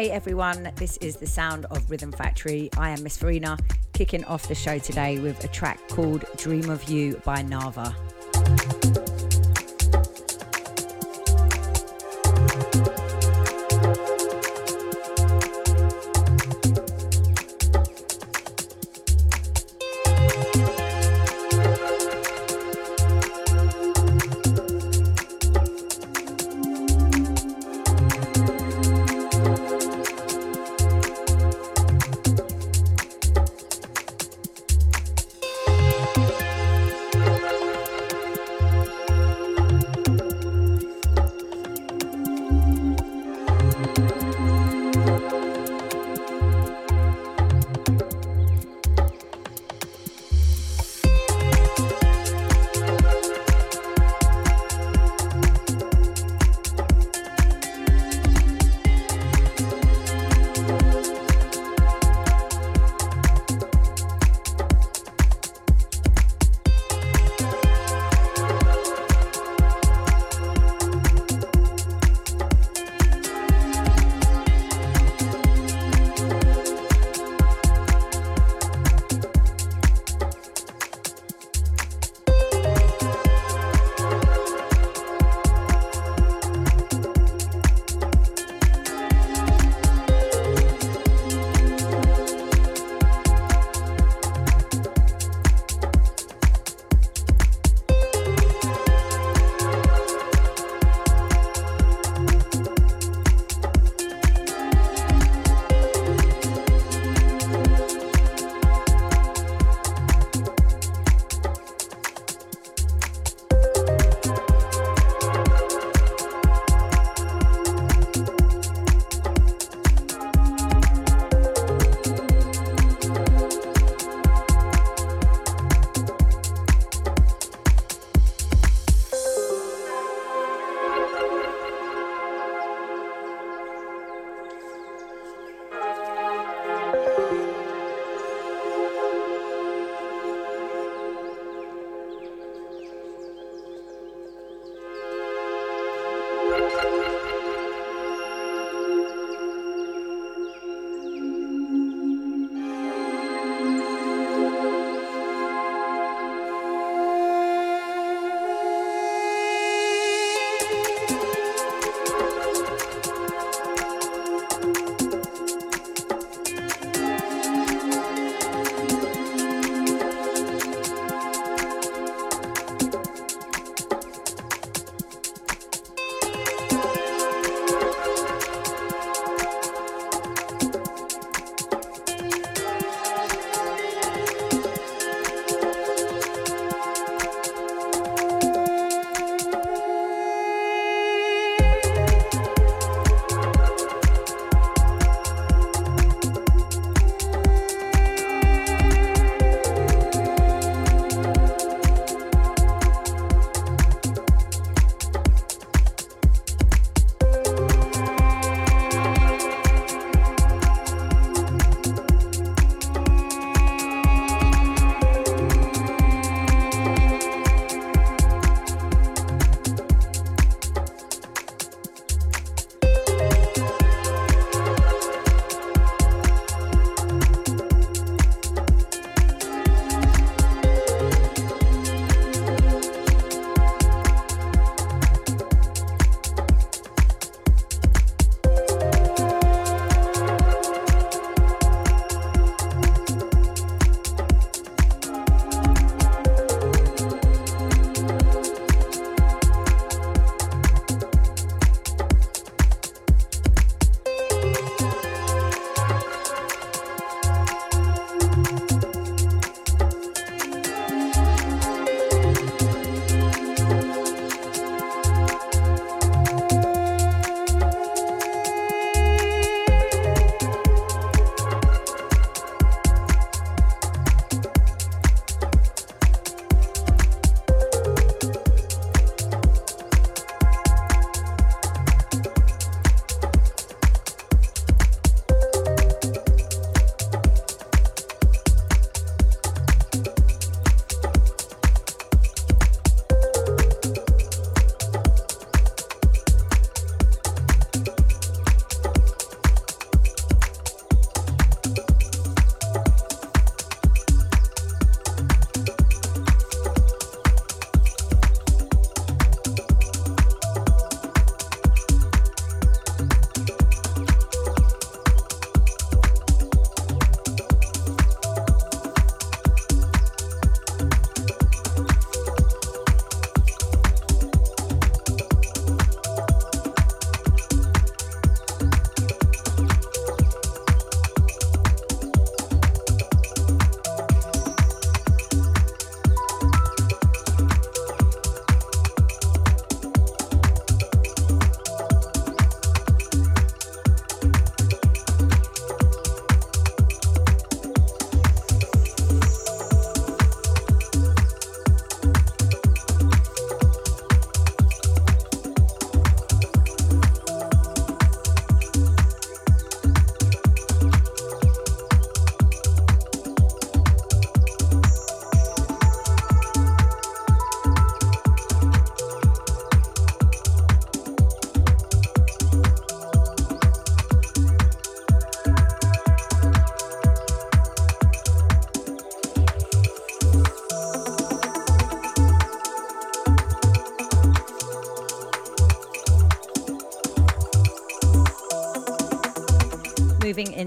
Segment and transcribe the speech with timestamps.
[0.00, 2.70] Hey everyone, this is the sound of Rhythm Factory.
[2.78, 3.58] I am Miss Farina,
[3.92, 7.94] kicking off the show today with a track called Dream of You by Nava.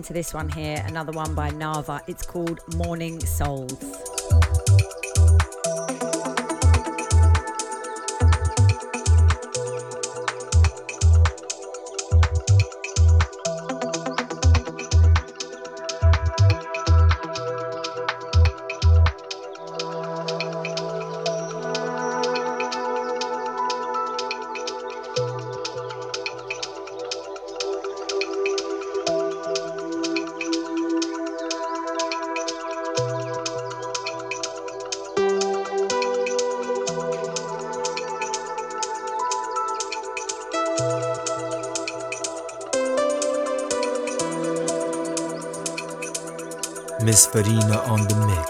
[0.04, 2.02] Into this one here, another one by Nava.
[2.08, 4.03] It's called Morning Souls.
[47.14, 48.43] Farina on the mix.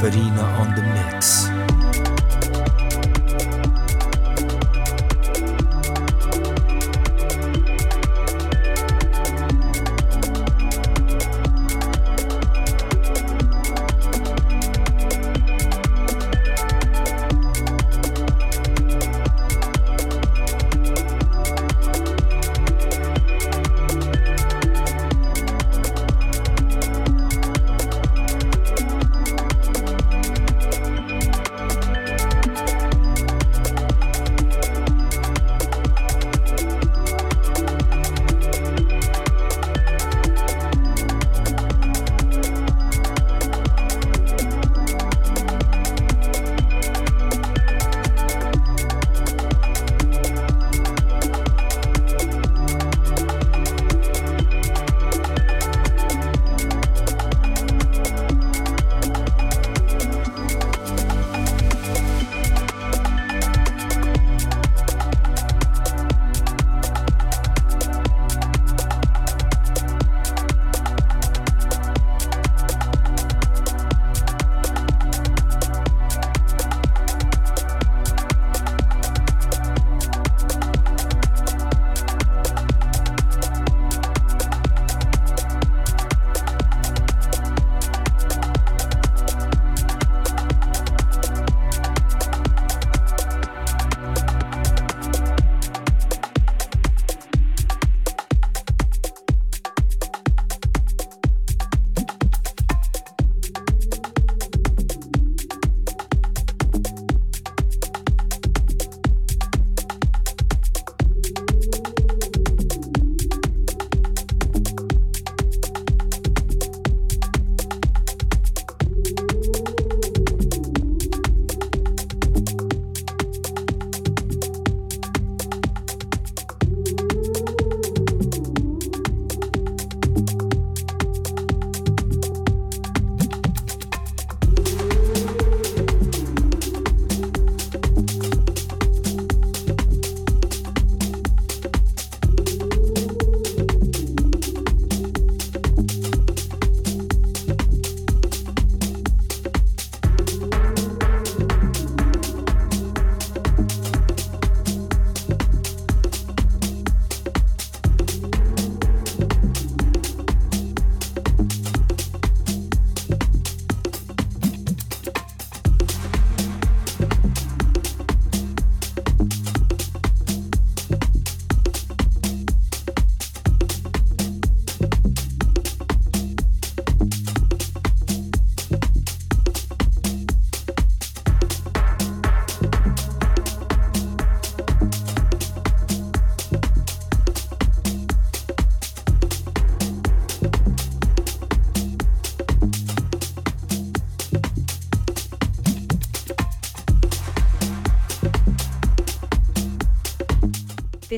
[0.00, 0.37] Miss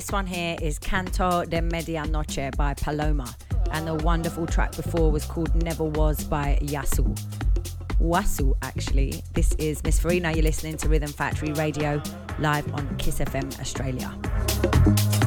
[0.00, 3.36] This one here is Canto de Medianoche by Paloma.
[3.70, 7.14] And the wonderful track before was called Never Was by Yasu.
[8.00, 9.22] Wasu, actually.
[9.34, 10.32] This is Miss Farina.
[10.32, 12.02] You're listening to Rhythm Factory Radio
[12.38, 15.19] live on Kiss FM Australia.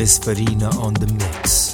[0.00, 1.69] Miss Farina on the mix.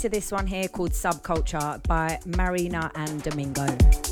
[0.00, 4.09] Into this one here called Subculture by Marina and Domingo.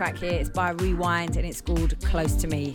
[0.00, 0.32] Track here.
[0.32, 2.72] It's by Rewind and it's called Close to Me.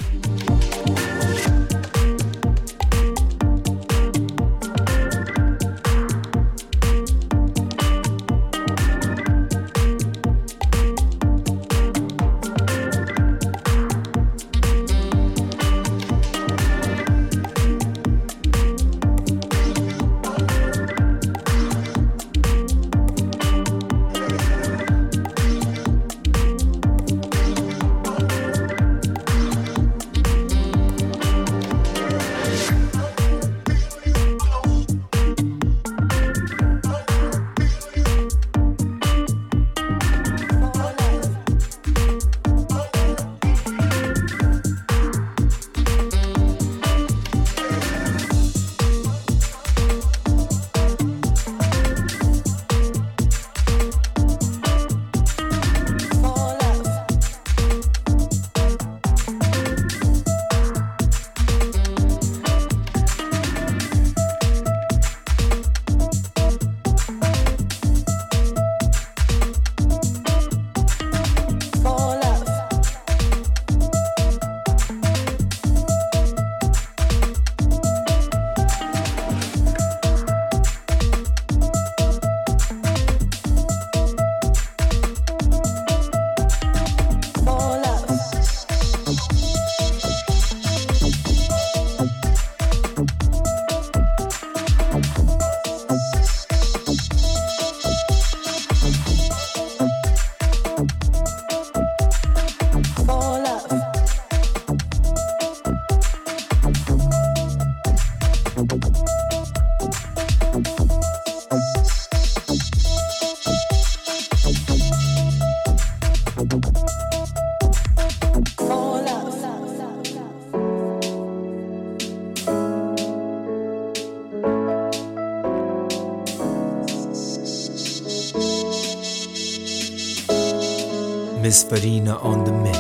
[131.56, 132.75] Miss Farina on the mix.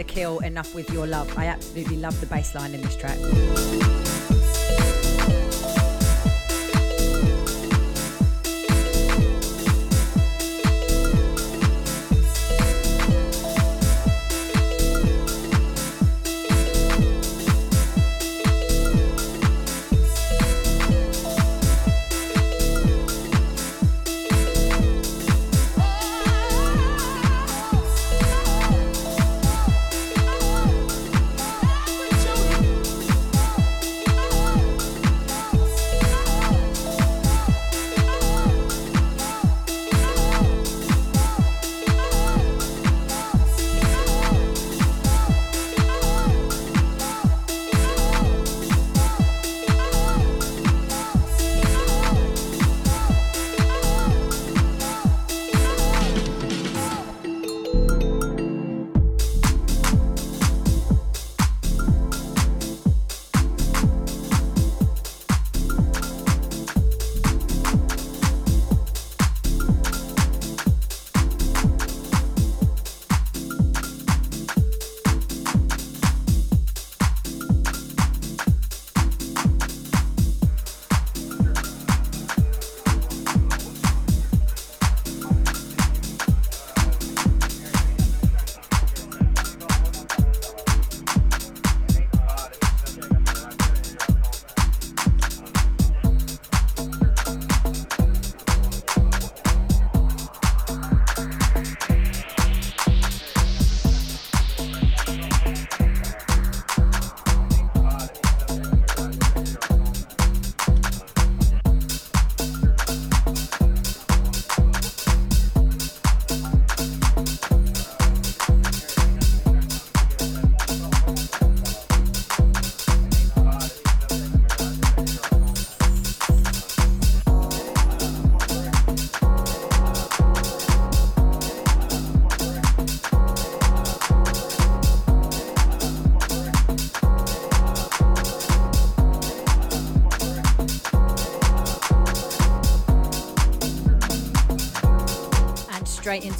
[0.00, 1.36] Sakil, Enough With Your Love.
[1.36, 3.18] I absolutely love the bass line in this track.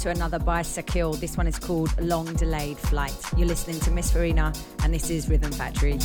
[0.01, 1.19] Into another by Sakil.
[1.19, 3.13] This one is called Long Delayed Flight.
[3.37, 4.51] You're listening to Miss Farina,
[4.83, 5.99] and this is Rhythm Factory.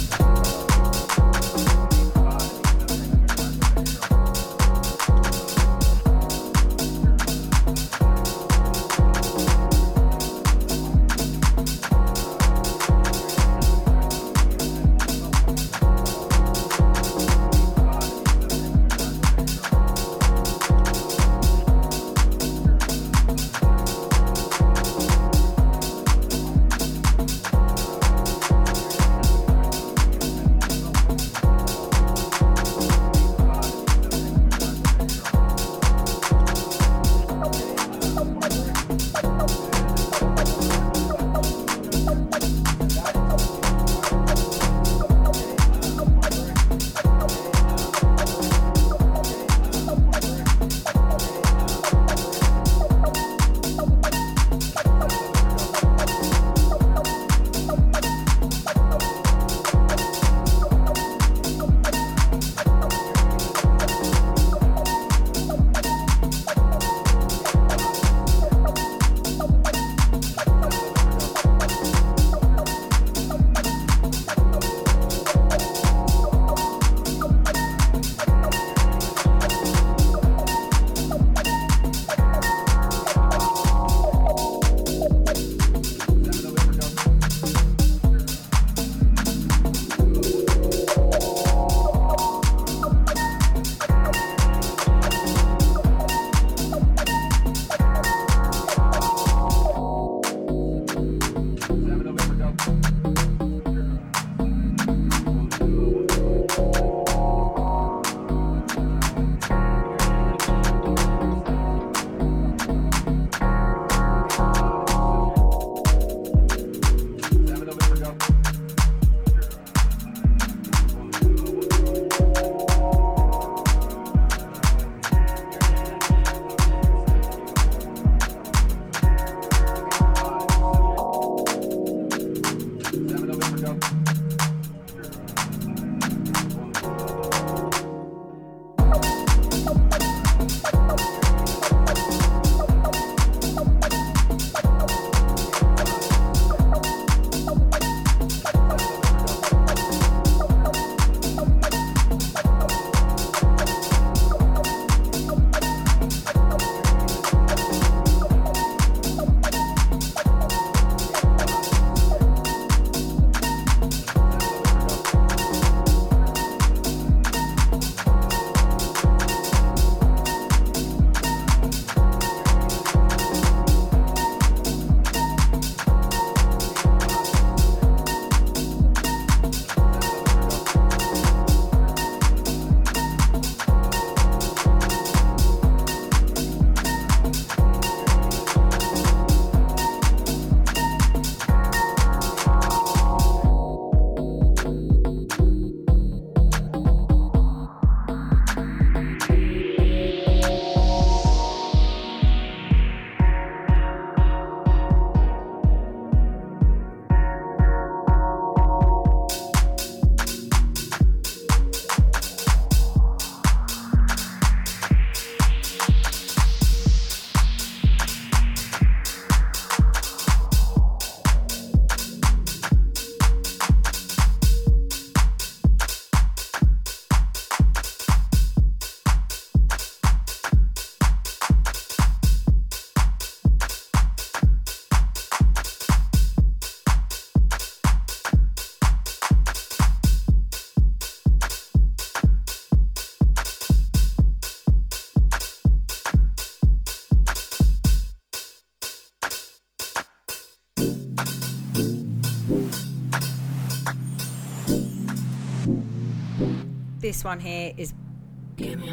[257.06, 257.94] This one here is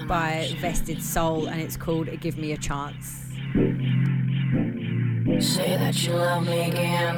[0.08, 3.24] by Vested Soul and it's called Give Me a Chance.
[5.40, 7.16] Say that you love me again.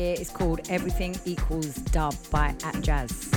[0.00, 3.29] Is called Everything Equals Dub by Atjazz.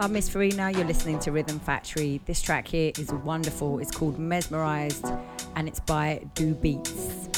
[0.00, 0.70] I'm Miss Farina.
[0.70, 2.20] You're listening to Rhythm Factory.
[2.24, 3.80] This track here is wonderful.
[3.80, 5.04] It's called Mesmerized
[5.56, 7.28] and it's by Do Beats.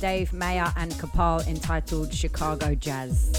[0.00, 3.32] Dave Mayer and Kapal, entitled Chicago Jazz.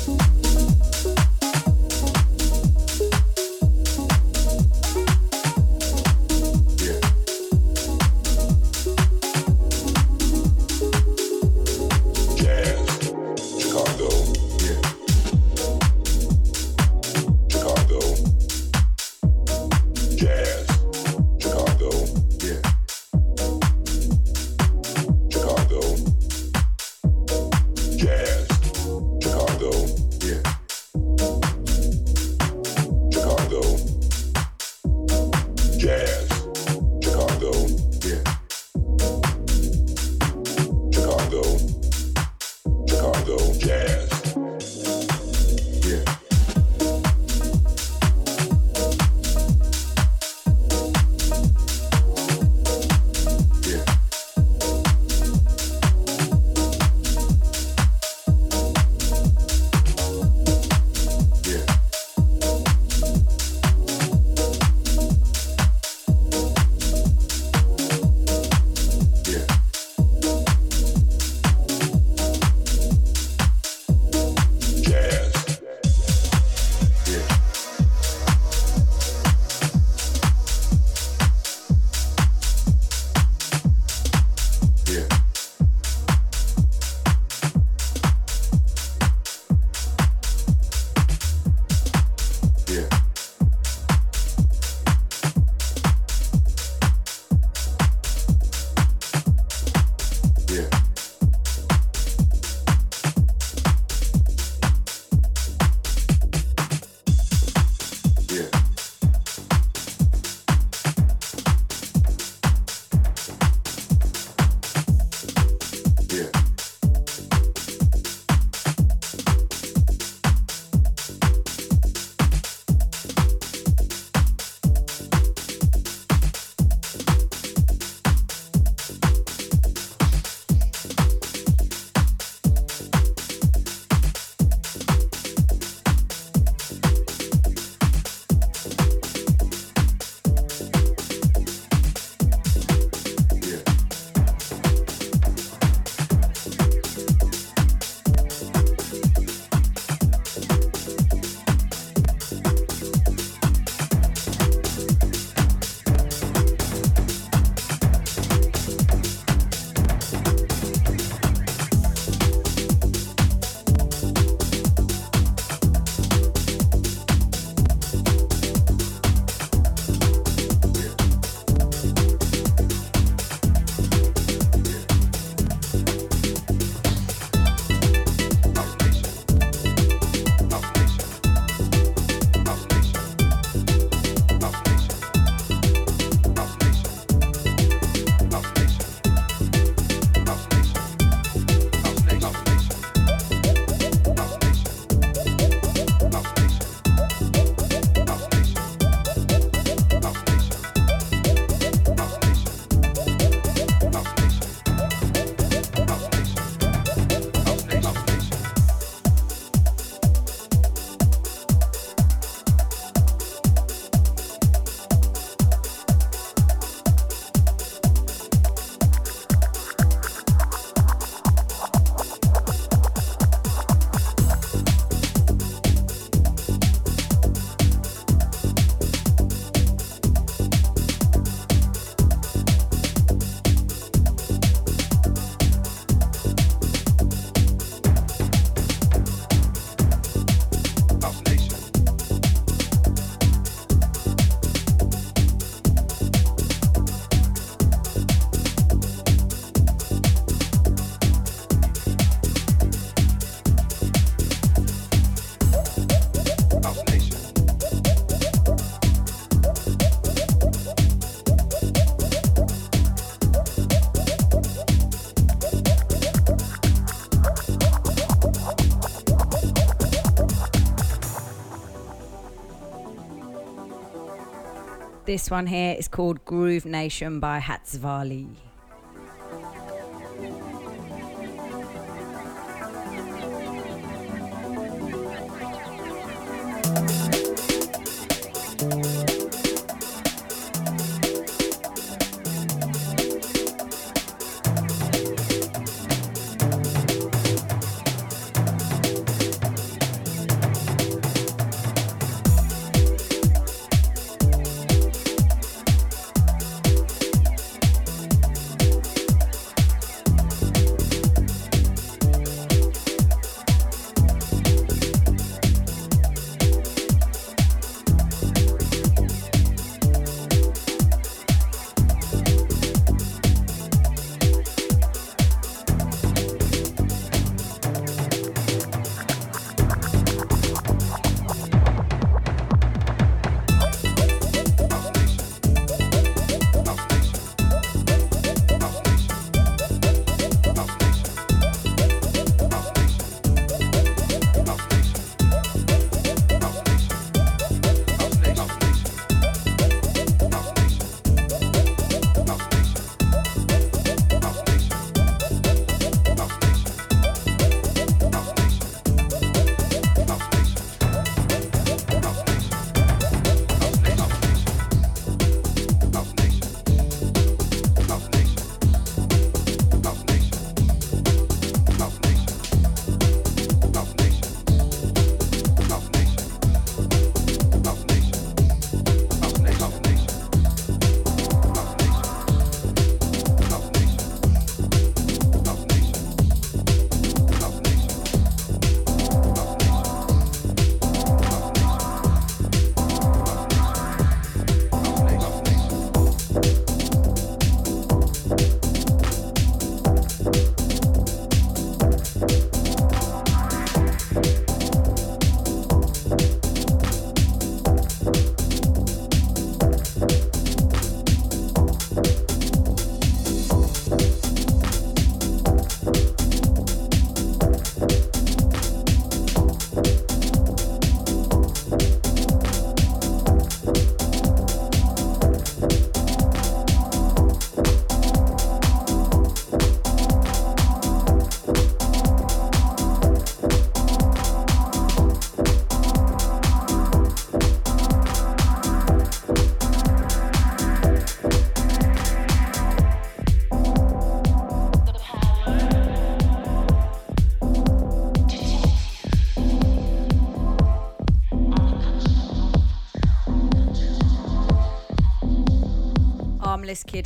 [275.08, 278.28] This one here is called Groove Nation by Hatsvali.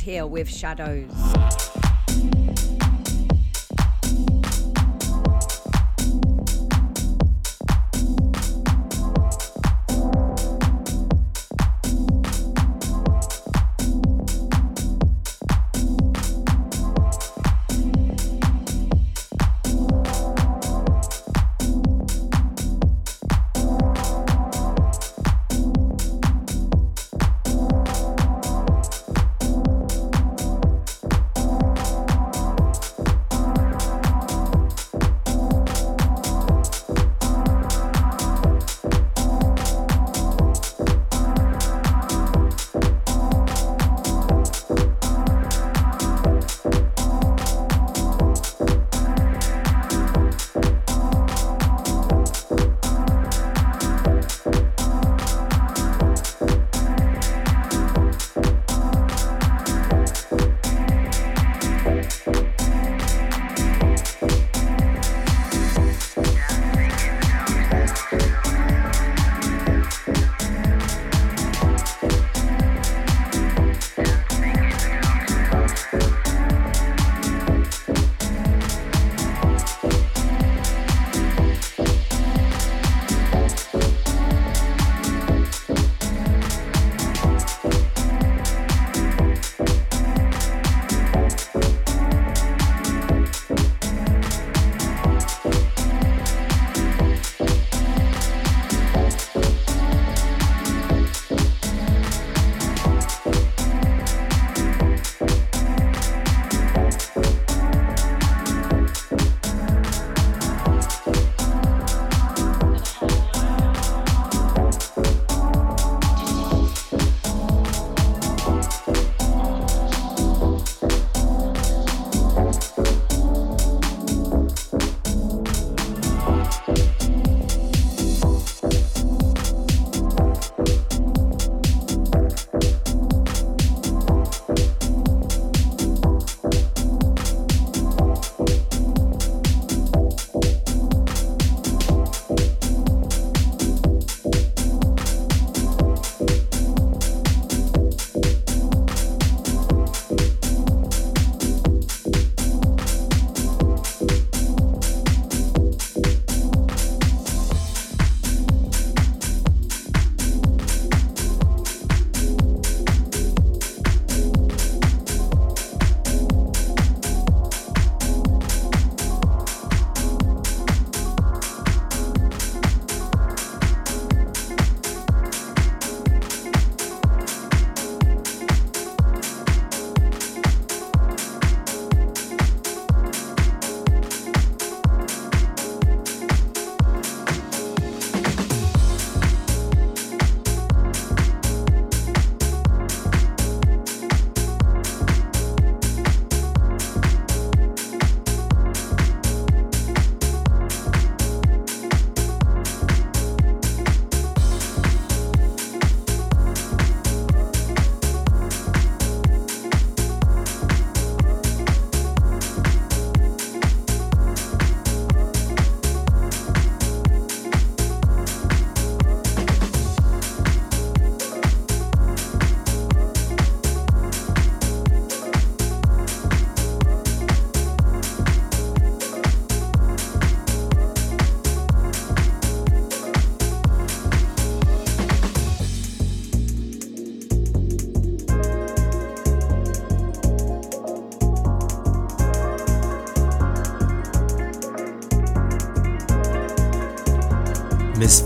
[0.00, 1.61] Here with Shadows.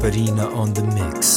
[0.07, 1.36] Miss on the mix.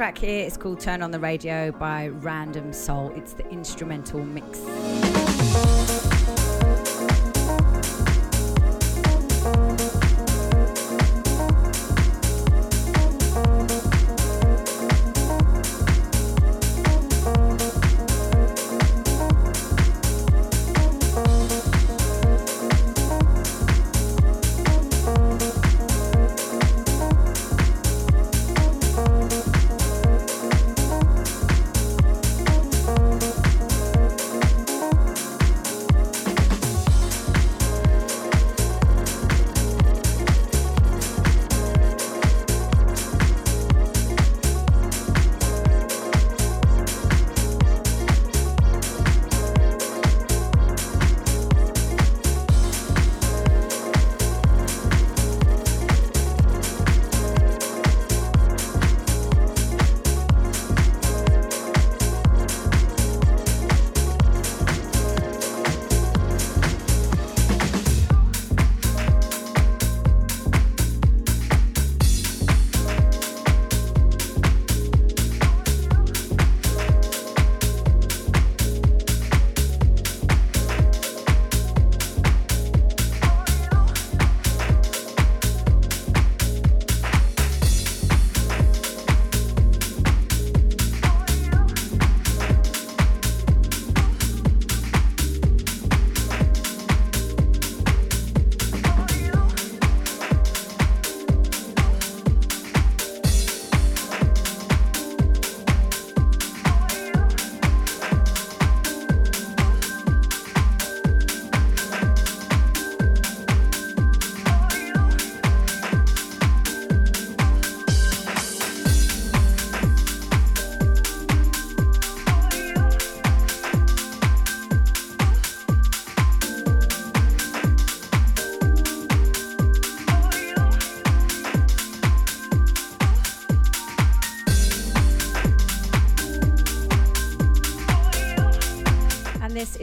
[0.00, 3.12] Track here is called Turn on the Radio by Random Soul.
[3.16, 4.58] It's the instrumental mix.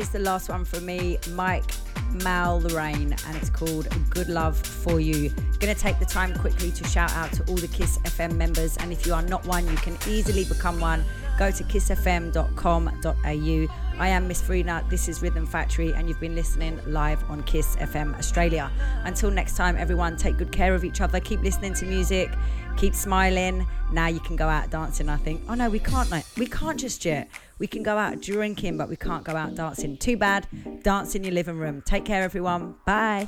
[0.06, 1.72] The last one from me, Mike
[2.24, 5.32] Mal Lorraine, and it's called Good Love for You.
[5.60, 8.92] Gonna take the time quickly to shout out to all the Kiss FM members, and
[8.92, 11.04] if you are not one, you can easily become one.
[11.40, 13.74] Go to kissfm.com.au.
[14.00, 17.76] I am Miss Farina, this is Rhythm Factory, and you've been listening live on Kiss
[17.78, 18.72] FM Australia.
[19.04, 22.32] Until next time, everyone, take good care of each other, keep listening to music,
[22.78, 23.68] keep smiling.
[23.92, 25.42] Now you can go out dancing, I think.
[25.50, 27.28] Oh no, we can't, we can't just yet.
[27.60, 29.98] We can go out drinking, but we can't go out dancing.
[29.98, 30.48] Too bad.
[30.84, 31.82] Dance in your living room.
[31.86, 32.76] Take care, everyone.
[32.86, 33.28] Bye.